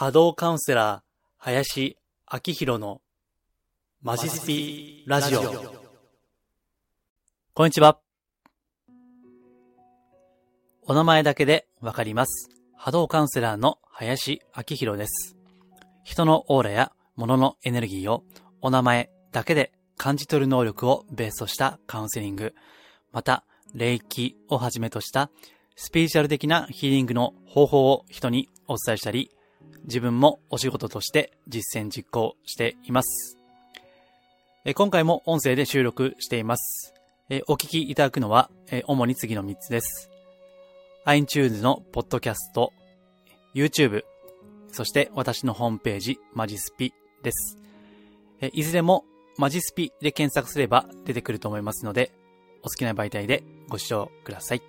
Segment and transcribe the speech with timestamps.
[0.00, 1.02] 波動カウンセラー、
[1.36, 1.98] 林
[2.32, 3.02] 明宏の
[4.00, 5.42] マジスピラジオ。
[7.52, 7.98] こんにちは。
[10.84, 12.48] お名前だけでわかります。
[12.74, 15.36] 波動カウンセラーの林明宏です。
[16.02, 18.24] 人のオーラや物のエネルギーを
[18.62, 22.54] お名前だけで感じ取る能力をベースとしたカウンセリング、
[23.12, 23.44] また、
[23.74, 25.30] 霊気をはじめとした
[25.76, 29.30] スピリチュアル的なヒーリングの方法を人にお伝えしたり、
[29.84, 33.36] 自分もお仕事として実践実行しています。
[34.74, 36.94] 今回も音声で収録しています。
[37.46, 38.50] お聞きいただくのは、
[38.86, 40.10] 主に次の3つです。
[41.04, 42.72] iTunes のポッドキャスト、
[43.54, 44.04] YouTube、
[44.70, 46.92] そして私のホームページ、マジスピ
[47.22, 47.56] です。
[48.52, 49.04] いずれも
[49.38, 52.12] マジスピで検索すれば出てくると思いますので、
[52.62, 54.62] お好きな媒体でご視聴ください。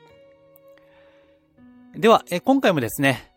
[1.93, 3.30] では、今回もですね、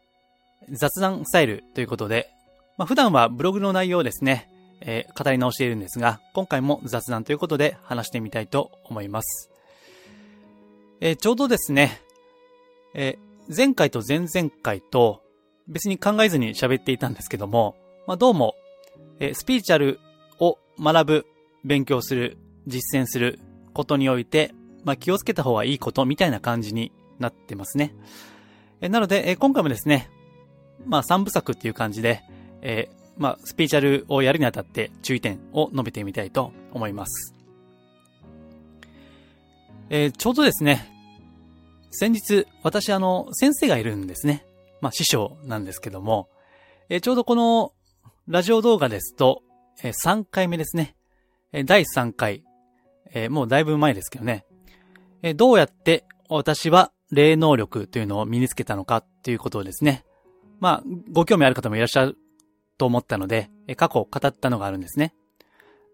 [0.70, 2.30] 雑談スタイルということで、
[2.76, 4.48] まあ、普段はブログの内容をですね、
[4.80, 9.50] えー語り直しているんですが、今回も雑談ということで話してみたいと思います。
[11.00, 12.00] えーちょうどですね、
[12.94, 15.22] えー前回と前々回と
[15.68, 18.54] 別に考えずに喋っていたんですけども、まあ、どうも、
[19.20, 20.00] えースピリチュアル
[20.40, 21.26] を学ぶ、
[21.64, 23.38] 勉強する、実践する
[23.74, 27.94] ことにおいて、まあ、気をつけた方がいいことみたいな感じになってますね。
[28.80, 30.10] えなので、え今回もですね、
[30.86, 32.22] まあ、三部作っていう感じで、
[32.62, 37.34] えーまあ、スピーチャルをやるにあたって注意点を述べてみたいと思います。
[39.90, 40.90] えーちょうどですね、
[41.90, 44.44] 先日、私あの、先生がいるんですね。
[44.80, 46.28] まあ、師匠なんですけども、
[46.88, 47.72] えーちょうどこの、
[48.26, 49.42] ラジオ動画ですと、
[49.82, 50.96] えー3回目ですね。
[51.52, 52.42] えー第3回、
[53.12, 54.44] えーもうだいぶ前ですけどね。
[55.22, 60.04] えーどうやって私は霊能力というのを身につけたのかっていうことをですね。
[60.60, 62.16] まあ、ご興味ある方もいらっしゃる
[62.78, 65.14] と思ったので、過去語ったのがあるんですね。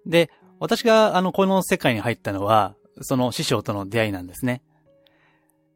[0.06, 4.62] で、私があの、この世界に入ったのは、その師匠との出会いなんですね。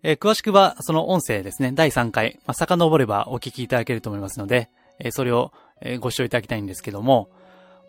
[0.03, 4.69] えー詳しくは、その音声ですね、第3回、まあ、遡ればお聞きいただけると思いますので、
[4.99, 7.31] えーそれを、えーご視聴いただきたいんですけども、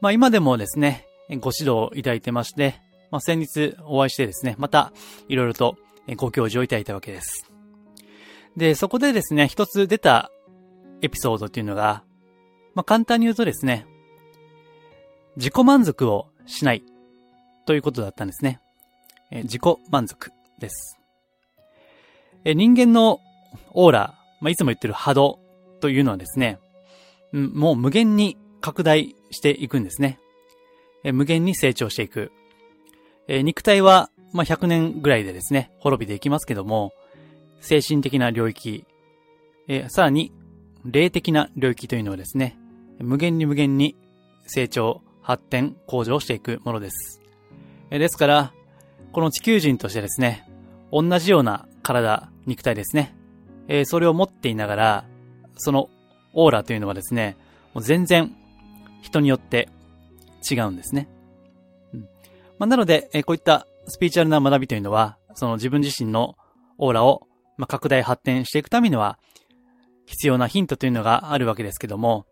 [0.01, 1.05] まあ、今でもですね、
[1.39, 2.75] ご指導いただいてまして、
[3.11, 4.93] まあ、先日お会いしてですね、また、
[5.27, 5.77] いろいろと
[6.15, 7.49] ご教授をいただいたわけです。
[8.55, 10.31] で、そこでですね、一つ出た
[11.05, 12.03] エピソードっていうのが、
[12.73, 13.85] まあ、簡単に言うとですね、
[15.37, 16.83] 自己満足をしない
[17.65, 18.59] ということだったんですね。
[19.31, 20.97] え自己満足です。
[22.43, 23.19] え人間の
[23.71, 25.39] オーラ、まあ、いつも言ってる波動
[25.79, 26.59] というのはですね、
[27.31, 30.19] もう無限に拡大していくんですね。
[31.03, 32.31] え無限に成長していく。
[33.27, 36.93] え肉体は、まあ、100年ぐらいでですね、滅びていきますけども、
[37.61, 38.85] 精神的な領域、
[39.67, 40.31] えさらに、
[40.85, 42.57] 霊的な領域というのはですね、
[42.99, 43.95] 無限に無限に
[44.45, 47.21] 成長、発展、向上していくものです。
[47.89, 48.53] ですから、
[49.11, 50.47] この地球人としてですね、
[50.91, 53.15] 同じような体、肉体ですね、
[53.85, 55.05] それを持っていながら、
[55.57, 55.89] その
[56.33, 57.37] オーラというのはですね、
[57.73, 58.35] もう全然
[59.01, 59.69] 人によって
[60.49, 61.09] 違うんですね。
[62.59, 66.35] まあ、なので、こういったスピリチュアルな学びというのは、その自分自身の
[66.77, 67.27] オーラを、
[67.67, 69.17] 拡大発展していくためには、
[70.05, 72.25] 必要なヒントというのがあるわけですけども、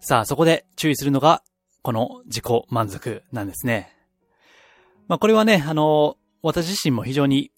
[0.00, 1.42] さあ、そこで注意するのが、
[1.82, 3.96] この自己満足なんですね。
[5.08, 7.50] まあ、これはね、あの、私自身も非常に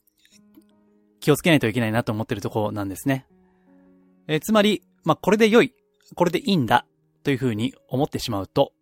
[1.21, 3.27] 気をつけないといけないなと思っているところなんですね。
[4.27, 5.75] えつまり、まあ、これで良い、
[6.15, 6.87] これでいいんだ、
[7.23, 8.73] というふうに思ってしまうと、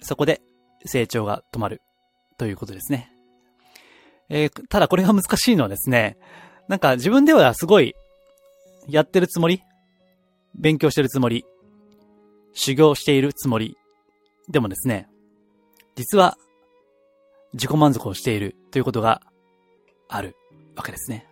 [0.00, 0.40] そこで
[0.84, 1.80] 成長が止まる、
[2.36, 3.12] ということですね。
[4.28, 6.18] えーただこれが難しいのはですね、
[6.68, 7.94] なんか自分ではすごい、
[8.88, 9.62] やってるつもり？
[10.54, 11.44] 勉強してるつもり？
[12.54, 13.76] 修行しているつもり？
[14.48, 15.08] でもですね、
[15.94, 16.36] 実は
[17.52, 19.20] 自己満足をしているということが
[20.08, 20.36] ある
[20.74, 21.26] わけですね。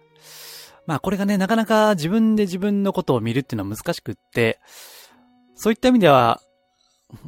[0.86, 4.60] まあこれがね、なかなか自分で自分のことを見るっていうのは難しくって、
[5.54, 6.42] そういった意味では、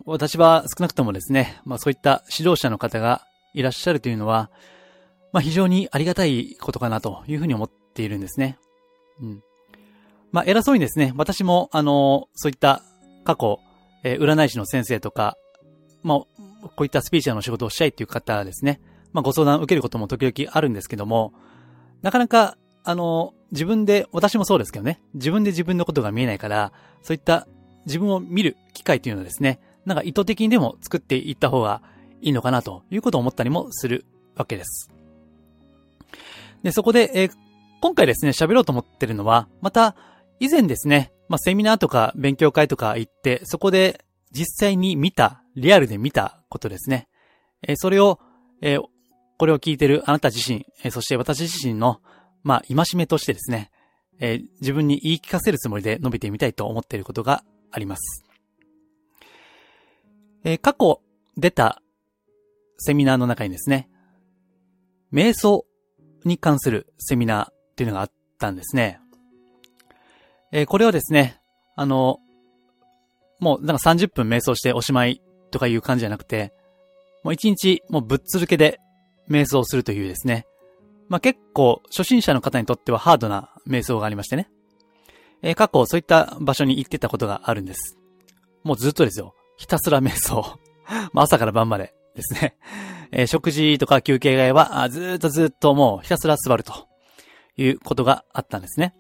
[0.05, 4.51] 私は少なくともですね、まあそういった指導者の方がいらっしゃるというのは、
[5.33, 8.59] まあ非常にありがたいことかなというふうに思っているんですね。
[9.21, 9.43] うん。
[10.33, 12.83] まあ偉そうにですね、私もあの、そういった
[13.25, 13.59] 過去、
[14.05, 15.37] えー占い師の先生とか、
[16.03, 18.81] まあ、こういったスピーチャーの仕事をしたいっていう方はですね、
[19.13, 21.33] まあご相談を受けることも時々あるんですけども、
[22.03, 26.73] なかなか、あの、自分で、私もそうですけどね、自分で自分のことが見えないから、
[27.03, 27.47] そういった
[27.87, 31.83] 自分を見る機会というのはですね、なんか意図的にでも作っていった方が
[32.21, 34.05] いいのかなということを思ったりもする
[34.37, 34.91] わけです。
[36.63, 37.33] で、そこで、えー
[37.81, 39.95] 今回ですね、喋ろうと思ってるのは、また、
[40.41, 47.09] 以前ですね、まあ、セミナーとか勉強会とか行って、そこで実際に見た、リアルで見たことですね。
[47.63, 48.21] えー、それを、
[48.61, 48.83] えー、
[49.39, 52.01] これを聞いてるあなた自身、えー、そして私自身の、
[52.43, 53.71] まあ、戒めとしてですね、
[54.21, 58.25] えー、自分に言い聞かせるつもりで述べてみたいと思っていることがあります。
[60.45, 61.01] えー、過去
[61.37, 61.83] 出た
[62.79, 63.89] セミナーの中にですね、
[65.13, 65.67] 瞑想
[66.25, 69.01] に関するセミナーっていうのがあったんですね。
[70.53, 71.41] えー、これはですね、
[71.77, 72.19] あの、
[73.41, 76.53] もうなんか30分瞑想しておしまいとかいう感じじゃなくて、
[77.23, 78.81] もう1日もうぶっ続けで
[79.29, 80.47] 瞑想するというですね、
[81.09, 84.49] まあ、結構初心者の方にとってはハードな瞑想がありましてね。
[85.43, 87.97] えー、過去そういった場所に行ってたことがあるんです。
[88.65, 89.35] もうずっとですよ。
[89.57, 90.59] ひたすら瞑想。
[91.13, 92.57] まあ、朝から晩までですね。
[93.11, 96.89] えー、食事とか休憩外はずっとずっともうひたすら座ると
[97.57, 98.95] いうことがあったんですね。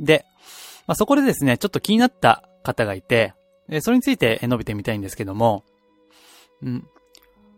[0.00, 0.24] で、
[0.86, 3.34] まあ、そこでですね、ちょっと気になった方がいて、
[3.68, 5.64] えそれについて述べてみたいんですけども、
[6.62, 6.86] うん。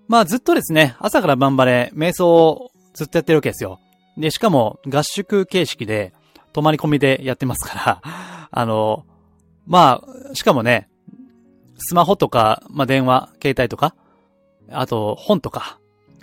[0.09, 3.79] まあずっとですね、朝から晩まで瞑想をずっとやってるわけですよ。
[4.19, 6.13] で、しかも合宿形式で
[6.53, 8.03] 泊まり込みでやってますから、
[8.51, 9.07] あの、
[9.67, 10.03] ま
[10.33, 10.89] あ、しかもね、
[11.79, 13.95] スマホとか、まあ電話、携帯とか、
[14.69, 15.79] あと本とか、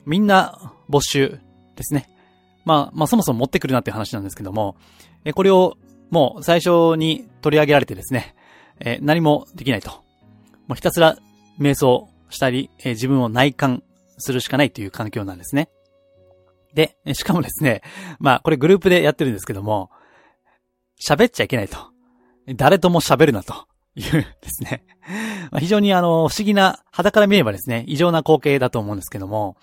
[0.06, 1.40] みんな没収
[1.76, 2.10] ですね。
[2.66, 4.76] まあ、まあそもそも持ってくるなっていう話なんですけども、
[5.24, 5.78] え、これを
[6.10, 8.36] もう最初に取り上げられてですね、
[8.80, 9.92] え何もできないと。
[10.68, 11.18] もうひたすら
[11.60, 13.84] 瞑想したり、え自分を内観
[14.18, 15.70] するしかないという環境なんですね。
[16.74, 17.82] で、しかもですね、
[18.20, 19.90] まあこれグループでやってるんですけども、
[21.02, 21.78] 喋っちゃいけないと。
[22.56, 24.86] 誰とも喋るなというですね。
[25.52, 29.58] まあ、非常にあの、不思議な、肌から見ればですね、異常な光景だと思うんですけども、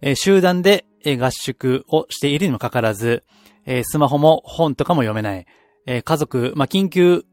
[0.00, 3.24] え集団で合宿をしているにもかかわらず、
[3.66, 5.46] えスマホも本とかも読めない、
[5.86, 7.24] え家族、まあ、緊急、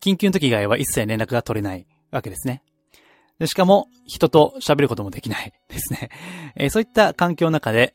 [0.00, 2.62] 緊急の時以外は一切連絡が取れないわけですね。
[3.38, 6.10] でしかも、人と喋ることもできない ですね。
[6.56, 7.94] えー、そういった環境の中で、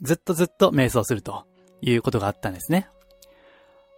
[0.00, 1.44] ずっとずっと瞑想すると
[1.80, 2.88] いうことがあったんですね。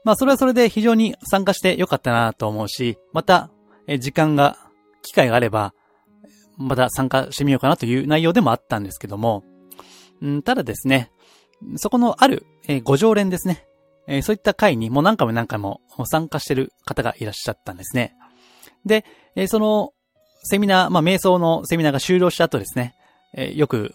[0.04, 3.50] まあ、それはそれで非常に参加してよかったなと思うし、また、
[3.86, 4.56] えー、時間が、
[5.02, 5.74] 機会があれば、
[6.56, 9.44] また参加してみようかなという内容でもあったんですけども、
[10.24, 11.12] んただですね、
[11.76, 13.67] そこのある、えー、ご常連ですね。
[14.08, 18.16] えー、そういった会にもう何回も何回も参加してる方がいらっしゃったんですね。
[18.84, 19.04] で、
[19.36, 19.92] えー、その
[20.42, 22.94] セミナー、まあ、瞑想のセミナーが終了した後ですね、
[23.34, 23.94] えー、よく、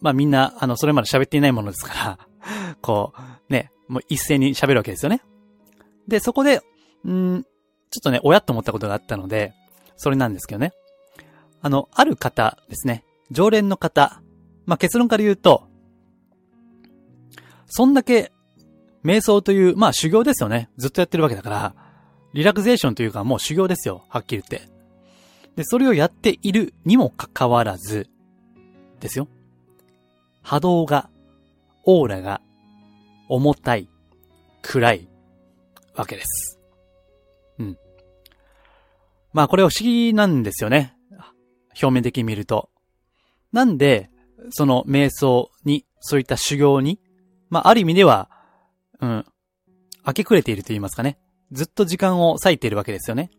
[0.00, 2.18] まあ、みんな、あの、それまで喋っていないものですから
[2.80, 3.12] こ
[3.48, 5.20] う、ね、もう一斉に喋るわけですよね。
[6.08, 6.62] で、そこで、
[7.06, 7.42] ん
[7.90, 9.52] ちょっとね、親と思ったことがあったので、
[9.96, 10.72] それなんですけどね。
[11.60, 14.22] あの、ある方ですね、常連の方、
[14.64, 15.68] まあ、結論から言うと、
[17.66, 18.32] そんだけ、
[19.04, 20.70] 瞑想という、まあ修行ですよね。
[20.76, 21.74] ずっとやってるわけだから、
[22.32, 24.04] リラクゼーションというかもう修行ですよ。
[24.08, 24.68] はっきり言って。
[25.56, 28.08] で、それをやっているにもかかわらず、
[29.00, 29.28] ですよ。
[30.42, 31.10] 波動が、
[31.84, 32.40] オーラが、
[33.28, 33.88] 重たい、
[34.62, 35.08] 暗い、
[35.94, 36.58] わけです。
[37.58, 37.78] うん。
[39.32, 40.96] まあこれは不思議なんですよね。
[41.70, 42.70] 表面的に見ると。
[43.52, 44.10] なんで、
[44.50, 47.00] その瞑想に、そういった修行に、
[47.50, 48.30] まあある意味では、
[49.02, 49.26] うん、
[50.06, 51.18] 明け暮れていると言いますかね。
[51.50, 53.30] ずっと時間を割いているわけですよね。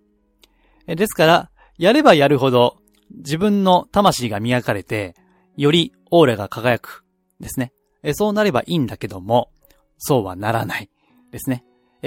[0.85, 2.77] ですから、やればやるほど
[3.09, 5.15] 自分の魂が磨かれて、
[5.57, 7.03] よりオーラが輝く
[7.39, 7.73] ですね。
[8.13, 9.49] そうなればいいんだけども、
[9.97, 10.89] そうはならない
[11.31, 11.63] ですね。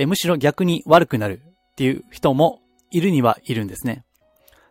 [0.07, 2.61] むしろ逆に悪くなるっていう人も
[2.91, 4.05] いるにはいるんですね。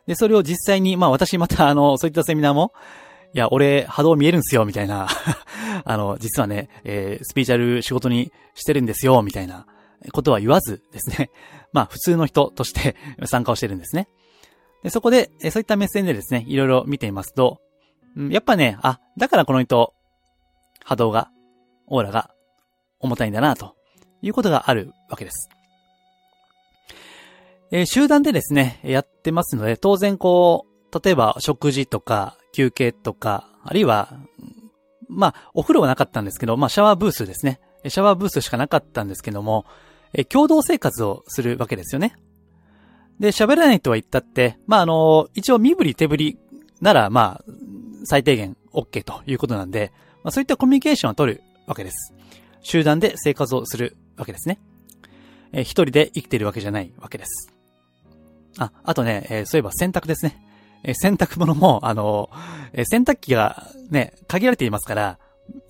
[0.06, 2.74] で、それを実際に、まあ私またあの、そういったセミナーも、
[3.34, 5.08] いや、俺波動見えるんすよ、みたいな
[5.84, 9.66] あの、実はね、えー、スピーチャル仕事にしてるんですよ、みたいな
[10.12, 11.30] ことは言わずですね。
[11.74, 14.08] まあ普通の人として 参加をしてるんですね。
[14.84, 17.60] で、そこで、えそういった目線でですね、いろいろ見ていますと、
[18.16, 19.94] うん、やっぱね、あ、だからこの人、
[20.84, 21.32] 波動が、
[21.88, 22.32] オーラが
[23.00, 23.76] 重たいんだな、と
[24.22, 25.50] いうことがあるわけです。
[27.72, 34.14] えー、集団でですね、やってますので、当然こう、例えば食事とか休憩とか、あるいは、
[35.16, 37.60] まあ、お風呂はなかったんですけど、まあ、シャワーブースですね。
[37.88, 39.66] シャワーブースしかなかったんですけども、
[40.14, 42.16] え共同生活をするわけですよね。
[43.20, 46.40] で、喋らないとは言ったって、まあ、あの、一応身振り手振り
[46.82, 47.52] なら、まあ、
[48.04, 49.92] 最低限 OK ということなんで、
[50.24, 52.14] まあ、そういったコミュニケーションを取るわけです。
[52.62, 54.60] 集団で生活をするわけですね。
[55.54, 57.54] え、一人で生きているわけじゃないわけです。
[58.58, 60.42] あ、あとね、えー、そういえば洗濯ですね。
[60.86, 62.30] え、洗濯物も、 あの
[62.74, 65.20] え洗濯機がね、限られていますから、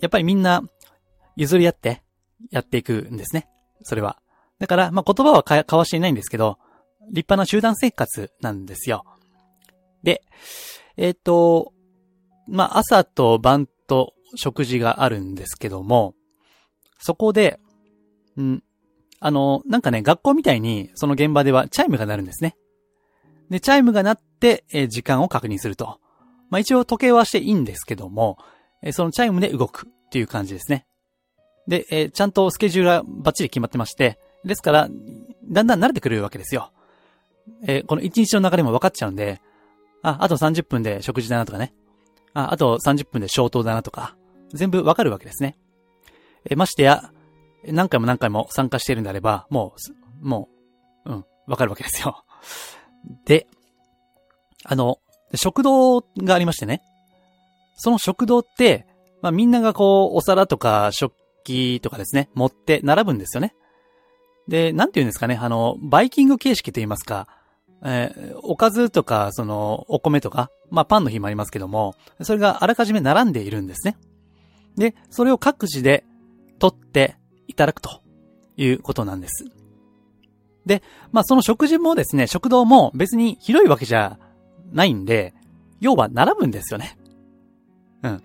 [0.02, 0.64] やっぱりみんな
[1.36, 2.04] 譲り合って
[2.52, 3.48] やっていくんですね。
[3.84, 4.22] それは。
[4.60, 6.58] だから、まあ、言葉は交わしていないんですけど、
[7.08, 9.04] 立派な集団生活なんですよ。
[10.04, 10.22] で、
[10.98, 11.74] えっ、ー、と、
[12.48, 16.14] まあ、朝と晩と食事があるんですけども、
[17.00, 17.60] そこで、
[18.40, 18.64] ん、
[19.20, 22.56] あの、なんかね、学校みたいに、その現場ではチャイムが鳴るんですね。
[23.50, 26.00] で、チャイムが鳴っ、え、時間を確認すると。
[26.50, 28.38] まあ、一応時計はしていいんですけども、
[28.82, 30.86] え、そのチャイムで動くっていう感じですね。
[31.68, 34.90] で、え、ちゃんとスケジュールはバッチリ決まってまして、ですから、
[35.50, 36.72] だんだん慣れてくれるわけですよ。
[37.68, 39.42] え、この一日の流れも分かっちゃうんで、
[40.04, 41.74] あ、あと30分で食事だなとかね。
[42.34, 44.16] あ、あと30分で消灯だなとか、
[44.54, 45.58] 全部分かるわけですね。
[46.48, 47.12] え、ましてや、
[47.68, 49.74] 何回も何回も参加しているんであれば、も
[50.22, 50.50] う、も
[51.06, 52.24] う、うん、分かるわけですよ。
[53.26, 53.48] で、
[54.66, 55.00] あの、
[55.34, 56.82] 食堂がありましてね。
[57.76, 58.86] その食堂って、
[59.22, 63.56] まあみんながこう、お皿とか食器とかですね、持って並ぶんですよね。
[64.48, 67.28] で、なんて言うんですかね、あの、バイキング形式と言いますか、
[67.84, 73.98] えー、おかずとか、その、お米とか、まあ、パンの日もありますけども、それがあらかじめ並んでいるんですね。
[74.78, 76.04] で、それを各自で
[76.60, 77.16] 取って
[77.48, 78.02] いただくと
[78.58, 79.46] いうことなんです。
[80.66, 80.82] で、
[81.12, 84.20] まあ、その食事もですね、食堂も別に広いわけじゃ
[84.72, 85.34] ないんで、
[85.80, 86.98] 要は並ぶんですよね。
[88.04, 88.24] うん。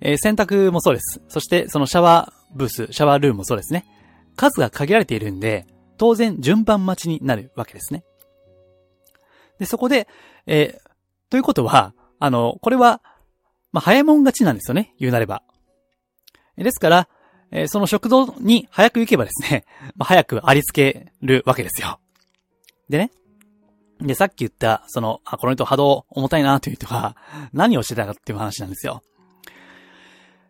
[0.00, 1.20] えー、洗濯もそうです。
[1.28, 3.84] そして、そのシャワーブース、シャワールームもそうですね。
[4.36, 5.66] 数が限られているんで、
[5.96, 8.04] 当然順番待ちになるわけですね。
[9.58, 10.08] で、そこで、
[10.46, 13.02] えー、ということは、あの、これは、
[13.72, 15.42] まあ、早いもん勝ちなんですよね、言うなれば。
[16.56, 17.08] ですから、
[17.50, 19.64] えー、その食堂に早く行けばですね、
[19.96, 22.00] まあ、早くありつけるわけですよ。
[22.88, 23.10] でね。
[24.00, 27.16] で、さっき言った、その、あ、この人波動重たいなという人が、
[27.52, 29.02] 何をしてたかっていう話なんですよ。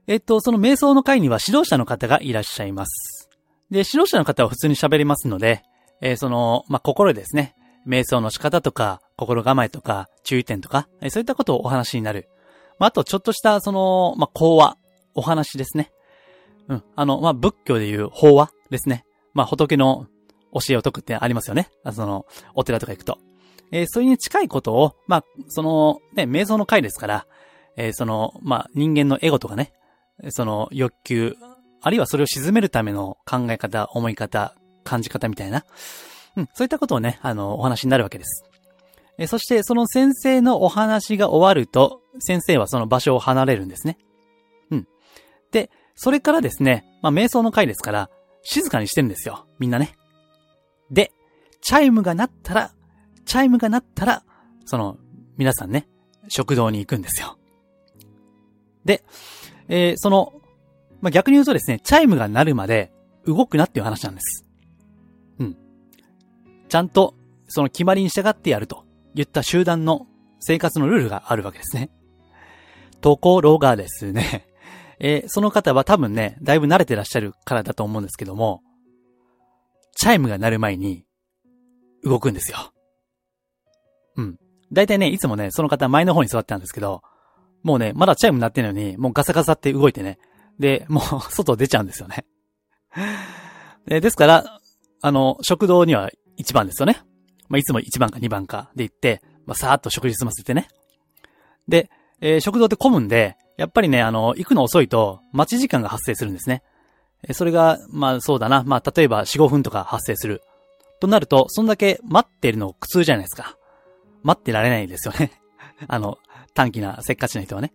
[0.06, 3.28] えっと、その瞑想の会には指導者の方がいらっしゃいます。
[3.70, 5.62] で、指導者の方は普通に喋りますので、
[6.00, 7.54] えー、その、まあ、心ですね。
[7.86, 12.28] 瞑想の仕方とか、心構えとか、注意点とか、えー、そういったことをお話になる。
[12.78, 14.76] まあ、あと、ちょっとした、その、まあ、講話、
[15.14, 15.90] お話ですね。
[16.68, 16.84] うん。
[16.96, 19.04] あの、まあ、仏教でいう法話ですね。
[19.34, 20.06] まあ、仏の
[20.52, 21.68] 教えを解くってありますよね。
[21.92, 22.24] その、
[22.54, 23.18] お寺とか行くと。
[23.70, 27.26] えー、それに近いことを、まあ、その、ね、瞑想の回ですから、
[27.76, 29.72] えー、その、まあ、人間のエゴとかね、
[30.30, 31.36] その欲求、
[31.80, 35.64] あるいはそれを沈めるための考え方、思い方、感じ方みたいな。
[36.36, 38.44] うん、そういったことをね、あの、お話になるわけです。
[39.18, 43.98] えそして、その先生のお話が終わると、先生はその場所を離れるんですね。
[44.70, 44.88] うん。
[45.50, 48.10] で、それからですね、まあ、瞑想の会ですから、
[48.42, 49.46] 静かにしてるんですよ。
[49.58, 49.96] みんなね。
[50.90, 51.12] で、
[51.60, 52.72] チャイムが鳴ったら、
[53.28, 54.22] チャイムが鳴ったら、
[54.64, 54.96] その、
[55.36, 55.86] 皆さんね、
[56.28, 57.38] 食堂に行くんですよ。
[58.86, 59.04] で、
[59.68, 60.32] えー、その、
[61.02, 62.90] まあ、逆に言うとですね、チャイムが鳴るまで
[63.26, 64.46] 動くなっていう話なんです。
[65.40, 65.56] うん。
[66.70, 67.14] ちゃんと、
[67.48, 70.06] その決まりに従ってやると言った集団の
[70.40, 71.90] 生活のルールがあるわけですね。
[73.02, 74.48] ところがですね、
[75.00, 78.62] えー、その方は多分ね、だいぶ慣れてらっしゃるからだと思うんですけども、
[79.96, 81.04] チャイムが鳴る前に
[82.02, 82.72] 動くんですよ。
[84.72, 87.02] だいたいね、いつもね、その方前の方に座ってたんですけど、
[87.62, 90.18] もうね、まだチャイム鳴ってないのに、もうガサガサって動いてね、
[90.58, 92.24] で、もう、外出ちゃうんですよね。
[93.86, 94.60] ですから、
[95.00, 97.00] あの、食堂には1番ですよね。
[97.48, 100.68] まあ、いつも1番か2番かで行って、まあ、さーっと食事済ませてね。
[101.68, 106.62] で、えー、食堂って混むんで、やっぱりね、あの、行くの遅いと、待ち時間が発生するんですね。
[107.26, 108.62] えそれが、まあそうだな。
[108.64, 110.42] まあ例えば4、5分とか発生する。
[111.00, 113.56] となると、そんだけ待ってるの苦痛じゃないですか。
[114.22, 115.32] 待ってられないですよね。
[115.86, 116.18] あの、
[116.54, 117.72] 短期なせっかちな人はね。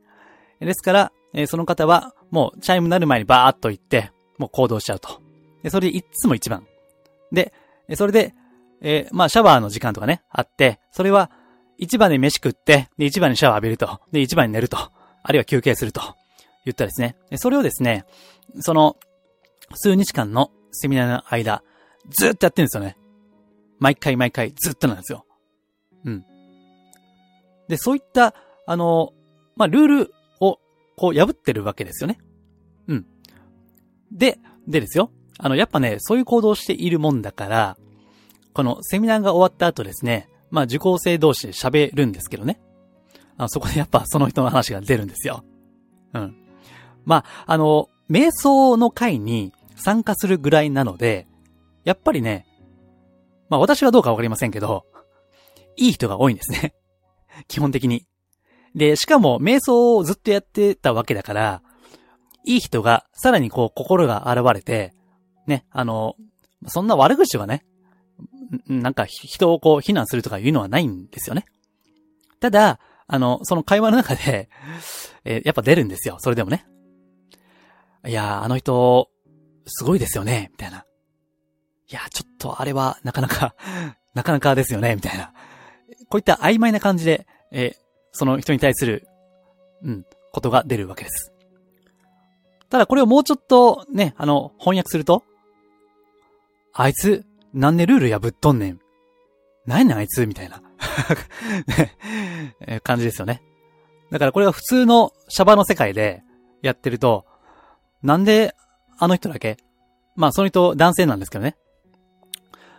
[0.59, 5.21] ですから、えその方は、もうチャイムなる前にバーっと行って、もう行動しちゃうと。
[5.63, 6.65] で、それでいつも一番。
[7.31, 7.53] で、
[7.95, 8.33] それで、
[8.81, 11.31] えー、まあシャワーの時間とかね、あって、それは
[11.77, 14.00] 一番で飯食って、で、一番にシャワー浴びると。
[14.12, 14.77] で、一番に寝ると。
[14.77, 16.01] あるいは休憩すると。
[16.65, 17.15] 言ったですね。
[17.35, 18.05] それをですね、
[18.59, 18.97] その、
[19.73, 21.63] 数日間のセミナーの間、
[22.09, 22.97] ずっとやってるんですよね。
[23.79, 25.25] 毎回毎回ずっとなんですよ。
[26.05, 26.25] うん。
[27.67, 28.34] で、そういった、
[28.65, 29.13] あの、
[29.55, 30.60] まあ、ルールを
[30.96, 32.20] こう破ってるわけですよね。
[32.88, 33.05] うん。
[34.12, 35.12] で、でですよ。
[35.39, 37.77] あの、やっぱね、そういう行動をしているもんだから、
[38.53, 42.60] このセミナーが終わった後ですね、まあ受講生同士で喋るんですけどね。
[43.38, 45.43] あそこでやっぱその人の話が出るんですよ。
[46.13, 46.36] うん。
[47.05, 51.27] まあ、あの、瞑想の会に参加するぐらいなので、
[51.84, 52.46] やっぱりね、
[53.50, 54.86] まあ私はどうかわかりませんけど、
[55.75, 56.75] いい人が多いんですね。
[57.47, 58.05] 基本的に。
[58.75, 61.62] で、しかも瞑想をずっとやってたわけだから、
[62.45, 64.93] いい人がさらにこう心が現れて、
[65.47, 66.15] ね、あの、
[66.67, 67.63] そんな悪口とかね、
[68.67, 71.45] なんか人をこう非難するとかいうのはないんですよね。
[72.39, 74.50] ただ、あの、その会話の中で、
[75.25, 76.17] えー、やっぱ出るんですよ。
[76.19, 76.65] それでもね。
[78.05, 79.09] いやー、あの人、
[79.65, 80.85] すごいですよね、みたいな。
[81.89, 83.55] いやー、ちょっとあれは、なかなか
[84.13, 85.33] なかなかですよね、みたいな。
[86.09, 87.75] こういった曖昧な感じで、えー、
[88.12, 89.07] その人に対する、
[89.83, 91.31] うん、ことが出るわけです。
[92.69, 95.24] ただこれをもうちょっとね、あの、翻訳すると、
[96.74, 98.79] あいつ、なんでルール破っとんねん。
[99.65, 100.62] なんやねんあいつみたいな
[102.83, 103.41] 感じですよね。
[104.12, 106.24] だからこれは普通のシャバの世界で
[106.62, 107.25] やってると、
[108.01, 108.55] なんで
[108.98, 109.57] あの人だけ
[110.15, 111.55] まあその人男性なんですけどね。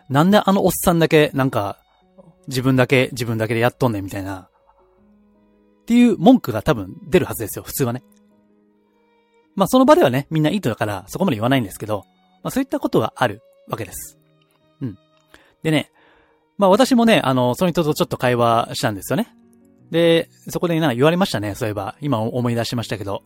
[0.09, 1.79] なんであのおっさんだけなんか
[2.49, 4.49] 自分だけ自分だけでやっとんねんみたいな。
[5.85, 8.03] っていう文句が多分出るはずですよ、普通はね。
[9.55, 12.05] まあその場ではね、みんないい人だからそこまで言わないんですけど、
[12.43, 14.19] まあそういったことがあるわけです。
[14.81, 14.99] うん。
[15.63, 15.93] でね、
[16.57, 19.35] まあ私もね、あの、その人とちょっと会話したんですよね。
[19.91, 21.97] で、そこでなんか言われましたね、そういえば。
[22.01, 23.23] 今思い出しましたけど。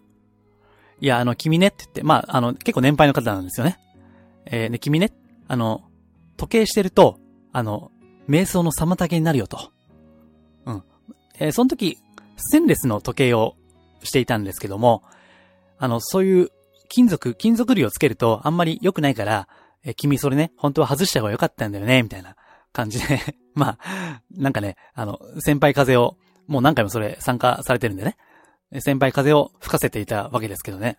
[1.01, 3.79] いや、あの、君ねって言って、まあ、あの、結構年配の方なんですよね。
[4.47, 5.13] えー、で、君ね、
[5.47, 5.85] あの、
[6.37, 7.21] 時計してると、
[7.53, 7.93] あの、
[8.29, 9.71] 瞑想の妨げになるよと。
[10.67, 10.83] うん。
[11.39, 11.99] えー、その時、
[12.39, 13.57] ステンレスの時計を
[14.03, 15.03] していたんですけども、
[15.79, 16.51] あの、そういう
[16.89, 19.49] 金属、金属類をつけるとあんまり良くないから、
[19.85, 22.37] え、君それね、本当は外した方が良かったんだよね、みたいな
[22.73, 23.21] 感じで
[23.55, 26.17] まあ、なんかね、あの、先輩風を、
[26.47, 28.17] もう何回もそれ参加されてるんでね。
[28.81, 30.99] 先輩風を吹かせていたわけですけどね。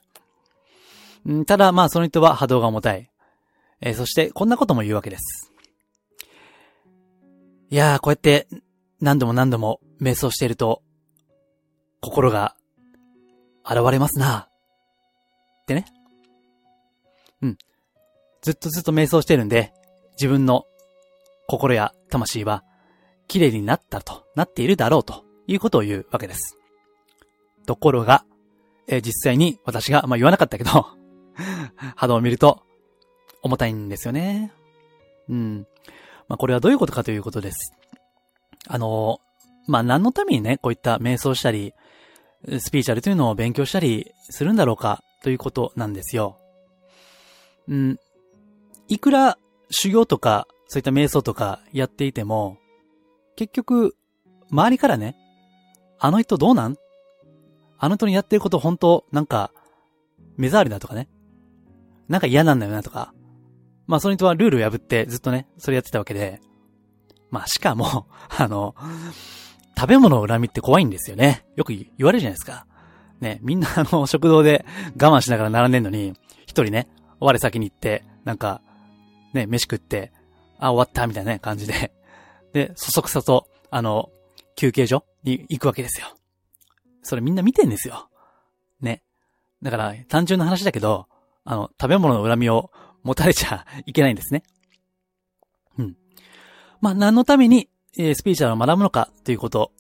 [1.28, 3.10] んただ、まあ、その人は波動が重たい。
[3.82, 5.52] えー、そして、こんなことも言うわけです。
[7.70, 8.48] いやー、こうやって、
[9.02, 10.82] 何度も何度も瞑想していると、
[12.02, 12.56] 心が、
[13.66, 14.48] 現れますな。
[15.62, 15.86] ってね。
[17.42, 17.58] うん。
[18.42, 19.74] ずっとずっと瞑想してるんで、
[20.14, 20.66] 自分の
[21.48, 22.64] 心や魂は、
[23.28, 26.58] 綺麗になったと、なっているだろうということを言うわけです。
[27.66, 28.26] ところが、
[28.88, 30.88] えー、実際に私が、まあ、言わなかったけど
[31.96, 32.64] 波動を見ると、
[33.44, 34.52] 重たいんですよね。
[35.30, 35.68] うん。
[36.28, 37.74] まあ、これはどういうことかということです。
[38.68, 39.22] あの、
[39.68, 41.74] まあ、何のためにね、こういった瞑想したり、
[42.60, 46.38] スピーチャルというのを勉強したりするんだろうかということなんですよ。
[47.68, 48.00] うん。
[48.88, 49.38] いくら
[49.70, 52.58] 修行とか、そういった瞑想とかやっていても、
[53.36, 53.96] 結局、
[54.52, 55.16] 周りからね、
[56.00, 56.78] あの人どうなん？
[57.78, 59.52] あの人にやってること本当、なんか、
[60.38, 61.10] 目障りだとかね。
[62.08, 63.14] なんか嫌なんだよなとか。
[63.86, 66.42] まあその人はルールを破ってずっとね、それやってたわけで。
[67.30, 68.76] まあしかも、 あの、
[69.80, 71.46] 食べ物の恨みって怖いんですよね。
[71.56, 72.66] よく言われるじゃないですか。
[73.22, 74.66] ね、みんなあの、食堂で
[75.02, 76.90] 我慢しながら並んでんのに、一人ね、
[77.22, 78.62] 我先に行って、なんか、
[79.34, 80.12] ね、飯食って、
[80.58, 81.94] あ、終わった、みたいな、感じで。
[82.52, 84.10] で、そそくさと、あの、
[84.58, 86.08] 休憩所に行くわけですよ。
[87.02, 88.10] それみんな見てんですよ。
[88.82, 89.02] ね。
[89.64, 91.08] だから、単純な話だけど、
[91.46, 92.70] あの、食べ物の恨みを
[93.04, 94.44] 持たれちゃいけないんですね。
[95.78, 95.96] うん。
[96.82, 99.72] まあ、何のために、え、スピーチャーを学ぶのかということ。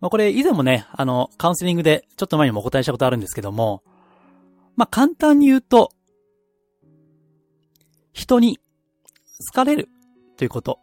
[0.00, 3.82] まあ、これ以前もね、あの、カウンセリングでちょっと前にもお答えしたことあるんですけども、
[4.76, 5.92] まあ、簡単に言うと、
[8.12, 8.58] 人に
[9.46, 9.88] 好かれる
[10.36, 10.78] ということ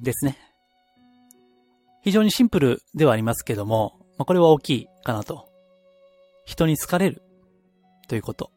[0.00, 0.38] ですね。
[2.02, 5.48] 非常にシンプルではありますけども、まあ、これは大きいかなと。
[6.44, 7.22] 人に好かれる
[8.08, 8.50] ということ。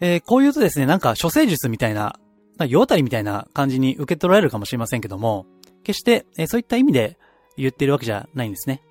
[0.00, 2.18] えー、こう言うとですね、なんか処世術みたいな、
[2.56, 5.46] ま世渡りみたいな感じに受け取られるかもしれませんけども、
[5.84, 7.18] 決して、え、そういった意味で
[7.56, 8.82] 言ってるわけじゃないんですね。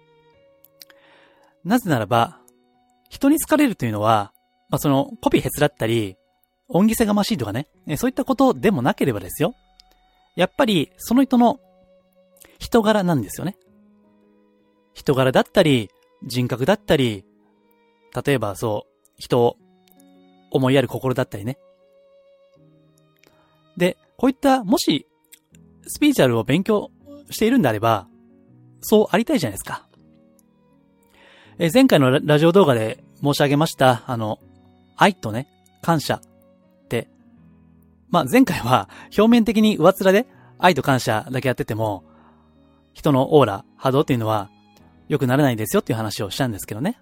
[1.63, 2.39] なぜならば、
[3.09, 4.31] 人に好かれるというのは、
[4.69, 6.15] まあ、その、コピーへつらったり、
[6.67, 9.55] 恩着せがましいとかね、えそういったことでもなければですよ。
[10.35, 11.59] やっぱり、その人の
[12.59, 13.57] 人柄なんですよね。
[14.93, 15.89] 人柄だったり、
[16.23, 17.25] 人格だったり、
[18.25, 19.57] 例えばそう、人を
[20.51, 21.57] 思いやる心だったりね。
[23.77, 25.07] で、こういった、もし、
[25.87, 26.91] スピーチャルを勉強
[27.29, 28.07] しているんであれば、
[28.81, 29.87] そうありたいじゃないですか。
[31.57, 34.39] え前回のラジオ動画で申し上げました、あの、
[34.97, 35.47] 愛とね、
[35.81, 36.21] 感謝っ
[36.89, 37.07] て、
[38.09, 42.03] まあ、前回は表面的に上面で愛と感謝だけやってても、
[42.93, 44.49] 人のオーラ、波動っていうのは
[45.07, 46.99] 良くならないですよっていう話をしたんですけどね。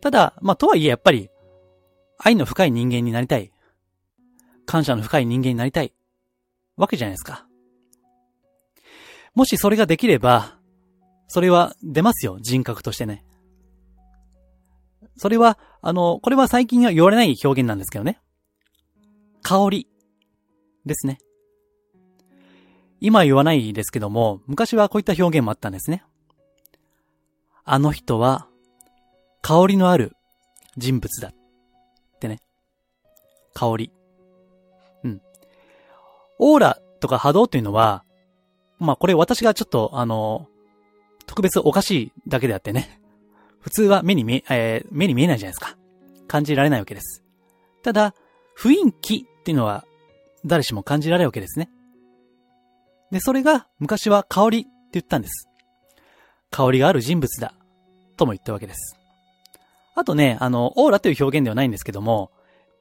[0.00, 1.30] ただ、まあ、とはいえやっぱり、
[2.18, 3.51] 愛の深い人間になりたい。
[4.72, 5.92] 感謝の深い人間になりたい。
[6.78, 7.46] わけじゃないですか。
[9.34, 10.56] もしそれができれば、
[11.28, 13.22] それは出ますよ、人格としてね。
[15.18, 18.18] それは、あの、これは最近は言われない表現なんですけどね。
[19.42, 19.88] 香り
[20.86, 21.18] ですね。
[22.98, 26.02] 今言わないですけども、昔はこういった表現もあったんですね。
[27.66, 28.48] あの人は、
[29.42, 30.16] 香りのある
[30.78, 31.28] 人物だ。
[31.28, 31.34] っ
[32.20, 32.38] てね。
[33.52, 33.92] 香り。
[36.44, 38.02] オーラとか波動というのは、
[38.80, 40.48] まあこれ私がちょっと、あの、
[41.26, 43.00] 特別おかしいだけであってね。
[43.60, 45.78] 普通は目に見え、えー、目に見えないじゃないですか。
[46.26, 47.22] 感じられないわけです。
[47.84, 48.14] ただ、
[48.58, 49.84] 雰囲気っていうのは
[50.44, 51.70] 誰しも感じられるわけですね。
[53.12, 55.48] で、それが昔は香りって言ったんです。
[56.50, 57.54] 香りがある人物だ。
[58.16, 58.98] とも言ったわけです。
[59.94, 62.32] あとね、あの、オーラという表現ではないんですけども、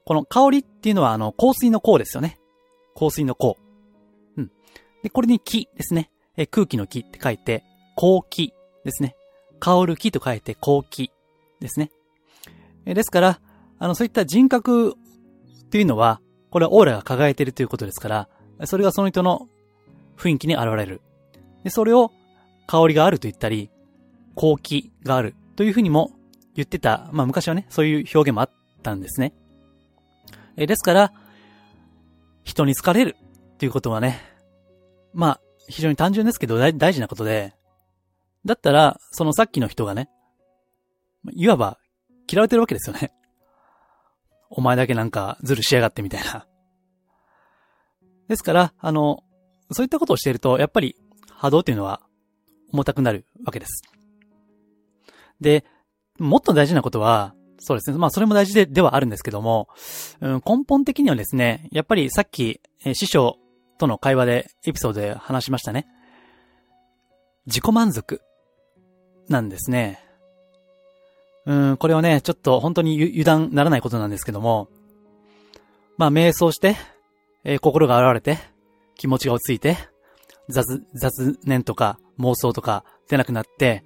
[0.05, 2.39] この香りっていうのはあの、香水の香ですよね。
[2.95, 3.53] 香水の香。
[4.37, 4.51] うん。
[5.03, 6.11] で、これに気ですね。
[6.37, 7.63] え空気の気って書いて、
[7.95, 9.15] 香気ですね。
[9.59, 11.11] 香る気と書いて香気
[11.59, 11.91] ですね。
[12.85, 13.41] えですから、
[13.79, 14.93] あの、そういった人格っ
[15.69, 18.29] ていうのは、これはオーラが輝いているということですから、
[18.65, 19.47] それがその人の
[20.17, 21.01] 雰囲気に現れる。
[21.63, 22.11] で、それを
[22.67, 23.69] 香りがあると言ったり、
[24.35, 26.11] 好気があるというふうにも
[26.55, 27.09] 言ってた。
[27.11, 28.51] まあ昔はね、そういう表現もあっ
[28.83, 29.33] たんですね。
[30.57, 31.13] えですから、
[32.43, 33.15] 人に好かれる
[33.53, 34.21] っていうことはね、
[35.13, 37.53] まあ、非常に単純ですけど大事なことで、
[38.45, 40.09] だったら、そのさっきの人がね、
[41.33, 41.77] いわば
[42.29, 43.11] 嫌われてるわけですよね。
[44.49, 46.47] お前だけなんかずるしやがってみたいな。
[48.27, 49.23] ですから、あの、
[49.71, 50.95] そういったことをしていると、やっぱり
[51.29, 52.01] 波動っていうのは
[52.73, 53.83] 重たくなるわけです。
[55.39, 55.65] で、
[56.19, 57.97] もっと大事なことは、そうですね。
[57.97, 59.69] まあ、それも大事で、ではあるんですけども、
[60.19, 63.37] うん、根本的にはですね、やっぱりさっき、え師匠
[63.77, 65.87] との会話で、エピソードで話しましたね。
[67.45, 68.21] 自己満足
[69.29, 70.03] なんですね。
[71.45, 74.67] うん、これはね、ちょっと本当に油断ならないことなんですけども、
[75.97, 76.75] まあ、瞑想して、
[77.43, 78.41] えー、心が現れて、
[78.95, 79.77] 気持ちが落ち着いて、
[80.49, 83.83] 雑、雑念とか妄想とか出なくなって、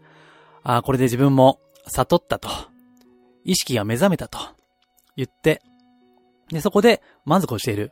[0.64, 2.50] ああ、これで自分も悟ったと。
[3.46, 4.40] 意識が目覚めたと。
[5.16, 5.62] 言って、
[6.50, 7.92] で、そこで満足をしている。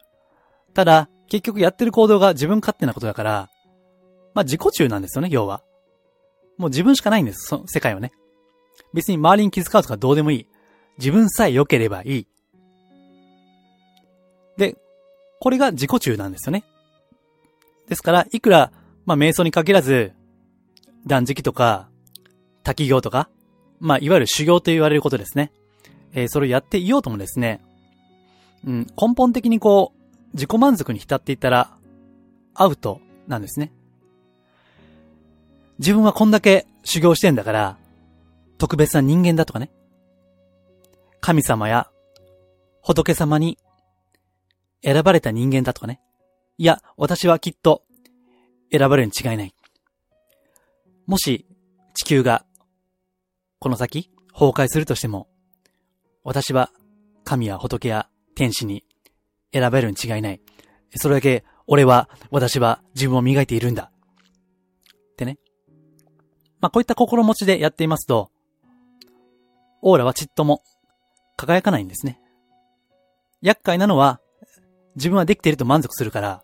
[0.73, 3.49] ただ、結局やってる行動が自分勝手なことだから、
[4.33, 5.63] まあ自己中なんですよね、要は。
[6.57, 8.11] もう自分しかないんです、その世界はね。
[8.93, 10.47] 別に周りに気遣うとかどうでもいい。
[10.97, 12.27] 自分さえ良ければいい。
[14.57, 14.77] で、
[15.39, 16.63] これが自己中なんですよね。
[17.87, 18.71] ですから、いくら、
[19.05, 20.13] まあ、瞑想に限らず、
[21.05, 21.89] 断食とか、
[22.63, 23.29] 滝行とか、
[23.83, 25.51] まあ、いわゆる修行と言われることですね。
[26.13, 27.59] えー、それをやっていようともですね、
[28.65, 31.75] うん、根本的にこう、自己満足に浸っていったら、
[32.53, 33.73] アウトなんですね。
[35.79, 37.77] 自分はこんだけ修行してんだから、
[38.57, 39.69] 特別な人間だとかね。
[41.19, 41.89] 神様や
[42.81, 43.57] 仏様に
[44.81, 45.99] 選ばれた人間だとかね。
[46.57, 47.83] いや、私はきっと
[48.71, 49.53] 選ばれるに違いない。
[51.05, 51.45] もし
[51.93, 52.45] 地球が
[53.63, 55.29] この先崩壊するとしても、
[56.25, 56.69] 私は
[57.23, 58.83] 神や仏や天使に
[59.53, 60.41] 選ばれるに違いない。
[60.97, 63.89] それだけ俺は、私は自分を磨いているんだ。
[65.13, 65.37] ってね。
[66.59, 68.31] まあ、こういった心持ちでやっていますと、
[69.81, 70.61] オーラはちっとも
[71.37, 72.19] 輝かないんですね。
[73.41, 74.19] 厄介なのは、
[74.97, 76.43] 自分はできていると満足するから、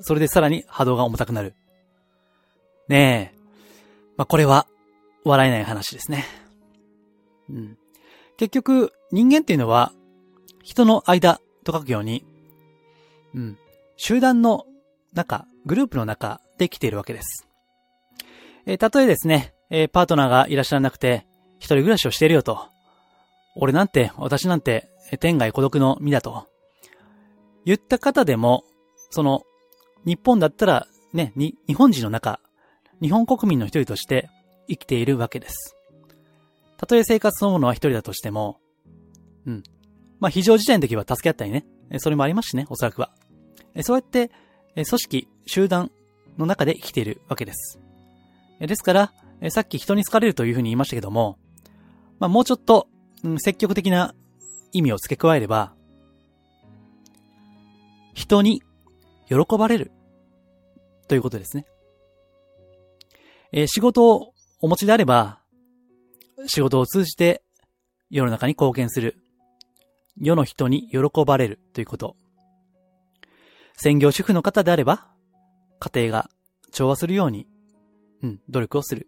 [0.00, 1.54] それでさらに波動が重たくなる。
[2.88, 3.38] ねえ。
[4.18, 4.66] まあ、これは、
[5.24, 6.24] 笑えない話ですね。
[7.48, 7.78] うん。
[8.36, 9.92] 結局、人間っていうのは、
[10.62, 12.24] 人の間と書くように、
[13.34, 13.58] うん。
[13.96, 14.66] 集団の
[15.12, 17.46] 中、グループの中で来ているわけです。
[18.66, 21.26] えー、たとえですね、えー、パートナーがいらっしゃらなくて、
[21.58, 22.68] 一人暮らしをしているよと。
[23.56, 24.88] 俺なんて、私なんて、
[25.20, 26.46] 天外孤独の身だと。
[27.64, 28.64] 言った方でも、
[29.10, 29.42] その、
[30.04, 32.40] 日本だったら、ね、に、日本人の中、
[33.00, 34.28] 日本国民の一人として
[34.68, 35.76] 生きているわけです。
[36.76, 38.58] たとえ生活そのものは一人だとしても、
[39.46, 39.62] うん。
[40.20, 41.64] まあ、非常事態の時は助け合ったりね、
[41.98, 43.12] それもありますしね、おそらくは。
[43.82, 44.30] そうやって、
[44.74, 45.90] 組織、集団
[46.38, 47.78] の中で生きているわけです。
[48.60, 49.12] ですから、
[49.50, 51.38] さっき人に好かれるというふうに言いましたけども、
[52.18, 52.88] まあ、もうちょっと、
[53.22, 54.14] うん、積極的な
[54.72, 55.74] 意味を付け加えれば、
[58.14, 58.62] 人に
[59.28, 59.90] 喜ばれる
[61.08, 61.66] ということですね。
[63.52, 64.33] えー、仕事を
[64.64, 65.40] お持ちであれば、
[66.46, 67.42] 仕事を通じて
[68.08, 69.18] 世の中に貢献する。
[70.18, 72.16] 世の人に喜ばれるということ。
[73.76, 75.06] 専業主婦の方であれば、
[75.80, 76.30] 家庭が
[76.72, 77.46] 調和するように、
[78.22, 79.06] うん、努力をする。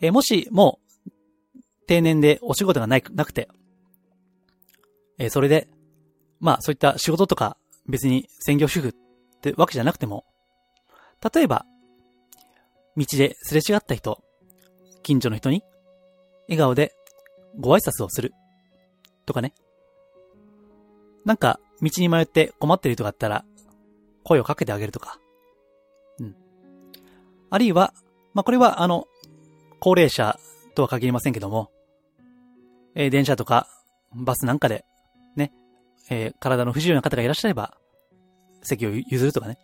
[0.00, 1.10] えー、もし、もう、
[1.88, 3.48] 定年でお仕事がない、なくて、
[5.18, 5.66] えー、それで、
[6.38, 7.56] まあそういった仕事とか
[7.88, 8.92] 別に専業主婦っ
[9.40, 10.26] てわけじゃなくても、
[11.34, 11.66] 例えば、
[13.00, 14.22] 道ですれ違った人、
[15.02, 15.64] 近所の人に
[16.48, 16.92] 笑顔で
[17.58, 18.34] ご挨拶をする
[19.24, 19.54] とかね。
[21.24, 23.44] なんか道に迷って困ってる人があったら
[24.22, 25.18] 声をかけてあげるとか。
[26.18, 26.36] うん。
[27.48, 27.94] あるいは、
[28.34, 29.06] まあ、これはあの、
[29.78, 30.38] 高齢者
[30.74, 31.70] とは限りませんけども、
[32.94, 33.66] えー、電車とか
[34.14, 34.84] バスなんかで、
[35.36, 35.52] ね、
[36.10, 37.78] えー、体の不自由な方がいらっしゃれば、
[38.62, 39.56] 席を譲るとかね。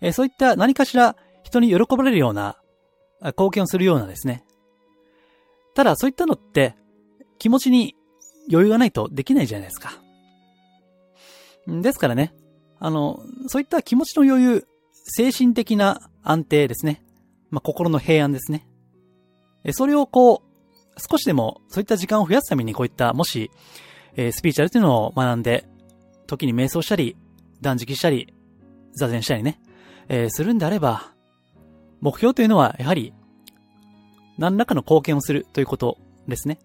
[0.00, 1.14] えー、そういった何かしら
[1.60, 2.56] 人に喜ばれるような、
[3.22, 4.44] 貢献をするようなですね。
[5.74, 6.76] ただ、そういったのって、
[7.38, 7.96] 気持ちに
[8.50, 9.92] 余裕がないとできないじゃないですか。
[11.66, 12.34] ですからね、
[12.78, 17.02] あの、そういった気持ちの余裕、精神的な安定ですね。
[17.50, 18.66] まあ、心の平安ですね。
[19.72, 23.50] それをこう、少しでもそういった時間を増やすためにこういった、もし、
[24.16, 25.66] えー、スピーチャルというのを学んで、
[26.26, 27.16] 時に瞑想したり、
[27.60, 28.32] 断食したり、
[28.92, 29.60] 座禅したりね、
[30.08, 31.13] えー、するんであれば、
[32.04, 33.14] 目標というのはやはり、
[34.36, 35.96] 何らかの貢献をするということ
[36.28, 36.58] ですね。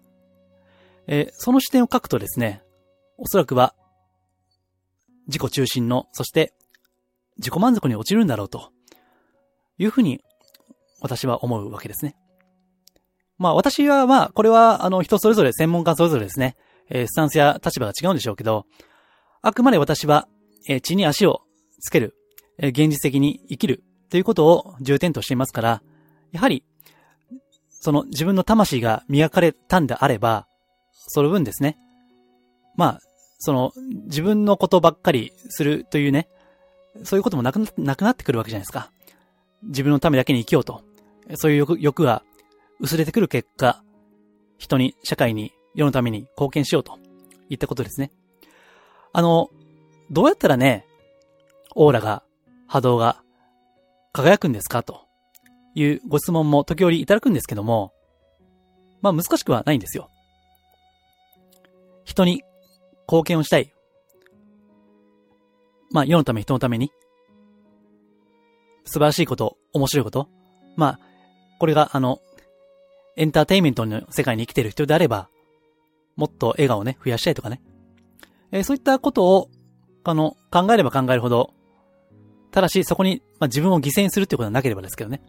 [1.06, 2.62] えー、その視点を書くとですね、
[3.16, 3.74] おそらくは、
[5.28, 6.52] 自己中心の、そして
[7.38, 8.70] 自己満足に落ちるんだろうと、
[9.78, 10.22] いうふうに
[11.00, 12.16] 私は思うわけですね。
[13.38, 16.54] まあ私はまあ、これはあの人それぞれ、専門家それぞれですね、
[16.90, 18.66] えー、スタンスや立場が違うんでしょうけど、
[19.40, 20.28] あくまで私は、
[20.68, 21.40] えー、地に足を
[21.80, 22.14] つける、
[22.58, 25.82] えー、現実的に生きるということを重点としていますから、
[26.32, 26.64] やはり、
[27.70, 30.46] その自分の魂が磨かれたんであれば、
[30.92, 31.78] その分ですね、
[32.76, 33.00] まあ、
[33.38, 33.72] その
[34.04, 36.28] 自分のことばっかりするというね、
[37.04, 38.90] そういうこともなくなくなってくるわけじゃないですか。
[39.62, 40.82] 自分のためだけに生きようと。
[41.36, 42.22] そういう欲欲が
[42.80, 43.82] 薄れてくる結果、
[44.58, 46.98] 人に、社会に、世のために貢献しようと
[47.48, 48.10] いったことですね。
[49.12, 49.48] あの、
[50.10, 50.86] どうやったらね、
[51.76, 52.24] オーラが、
[52.66, 53.22] 波動が
[54.12, 54.82] 輝くんですか？
[54.82, 55.06] と
[55.74, 57.92] いうご質問も時折いただくんですけども、
[59.00, 60.10] まあ難しくはないんですよ。
[62.04, 62.42] 人に
[63.06, 63.72] 貢献をしたい。
[65.92, 66.90] まあ世のため人のために。
[68.84, 70.28] 素晴らしいこと、面白いこと。
[70.74, 71.00] まあ、
[71.60, 72.18] これがあの、
[73.16, 75.28] エンターテインメントの世界に生きてる人であれば、
[76.16, 77.60] もっと笑顔をね、増やしたいとかね。
[78.50, 79.48] えー、そういったことを、
[80.02, 81.54] あの、考えれば考えるほど、
[82.50, 85.22] ただしそこに、まあ、自分を犠牲にするっていうことはなければですけどね。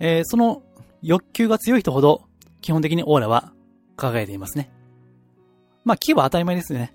[0.00, 0.62] えー、その
[1.02, 2.22] 欲求が強い人ほど、
[2.60, 3.52] 基本的にオーラは
[3.96, 4.70] 輝いていますね。
[5.84, 6.94] まあ、木は当たり前ですよね。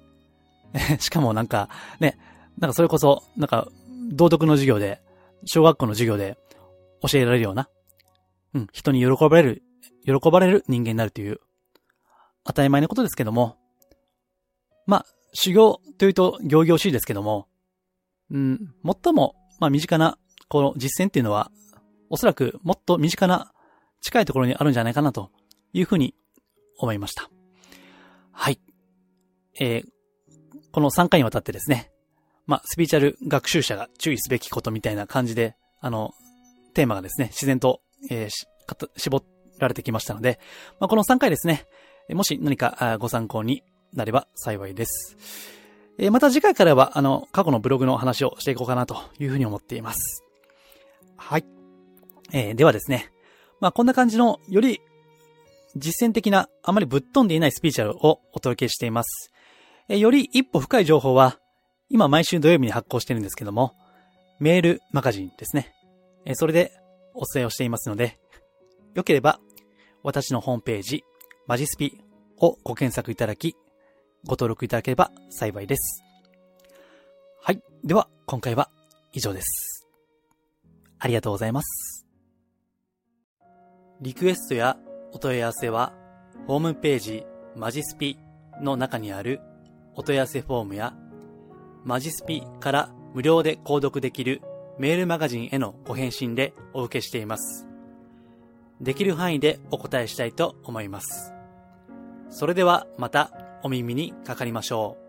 [1.00, 2.18] しかもなんか、ね、
[2.58, 3.68] なんかそれこそ、なんか、
[4.12, 5.02] 道徳の授業で、
[5.46, 6.38] 小学校の授業で
[7.08, 7.70] 教えられるような、
[8.54, 9.64] うん、人に喜ばれる、
[10.06, 11.40] 喜ばれる人間になるという、
[12.44, 13.58] 当たり前のことですけども、
[14.86, 17.48] まあ、修行というと行々しいですけども、
[18.32, 21.52] うん、最も、まあ、身近な、この実践っていうのは、
[22.10, 23.52] おそらくもっと身近な、
[24.02, 25.30] 近いところにあるんじゃないかなと
[25.74, 26.16] いうふうに
[26.78, 27.30] 思いました。
[28.32, 28.60] はい。
[29.60, 29.86] えー、
[30.72, 31.92] この3回にわたってですね、
[32.46, 36.14] まあ、スピーチャル学習者が注意すべきことみたいな感じで、あの、
[36.74, 38.48] テーマがですね、自然と、えー、し、
[38.98, 39.24] 絞
[39.60, 40.40] られてきましたので、
[40.80, 41.66] まあ、この3回ですね、
[42.10, 43.64] もし何かご参考に
[43.94, 45.59] なれば幸いです。
[46.02, 50.24] えー、また次回からは、あの、過去のブログの話をしていこうかなというふうに思っています。
[51.18, 51.46] はい。
[52.32, 53.12] えー、ではですね、
[53.60, 54.80] まあ、こんな感じの、より
[55.76, 59.32] 実践的な、あまりぶっ飛んでいないスピーチャルをお届けしています。
[59.90, 61.38] えー、より一歩深い情報は、
[61.90, 63.76] 今毎週土曜日に発行してるんですけども、
[64.40, 65.74] メールマガジンですね。
[66.26, 66.72] えそれで
[67.14, 68.20] お伝えをしていますので、
[68.94, 69.40] よければ
[70.04, 71.04] 私のホームページ、
[71.46, 72.00] マジスピ
[72.38, 73.58] をご検索いただき、
[74.26, 76.04] ご登録いただければ幸いです。
[77.42, 77.62] はい。
[77.84, 78.70] では、今回は
[79.14, 79.88] 以上です。
[81.00, 82.06] ありがとうございます。
[84.02, 84.78] リクエストや
[85.14, 85.94] お問い合わせは、
[86.48, 88.18] ホームページ、マジスピ
[88.62, 89.42] の中にある
[89.96, 90.94] お問い合わせフォームや
[91.84, 94.42] マジスピから無料で購読できる
[94.78, 97.68] メールマガジンへのご返信でお受けしています。
[98.80, 101.34] できる範囲でお答えしたいと思います。
[102.30, 103.32] それではまた
[103.64, 105.09] お耳にかかりましょう。